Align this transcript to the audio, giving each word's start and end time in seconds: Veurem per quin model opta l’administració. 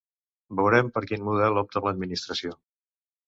Veurem 0.59 0.87
per 0.95 1.03
quin 1.11 1.27
model 1.27 1.61
opta 1.63 1.85
l’administració. 1.87 2.57